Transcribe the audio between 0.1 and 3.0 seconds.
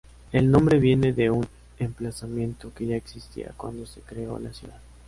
El nombre viene de un emplazamiento que ya